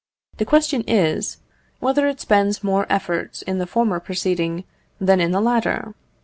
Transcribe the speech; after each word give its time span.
The 0.37 0.45
question 0.45 0.83
is, 0.87 1.37
whether 1.79 2.07
it 2.07 2.19
spends 2.19 2.63
more 2.63 2.87
efforts 2.89 3.43
in 3.43 3.59
the 3.59 3.67
former 3.67 3.99
proceeding 3.99 4.63
than 4.99 5.19
in 5.21 5.29
the 5.29 5.39
latter? 5.41 5.93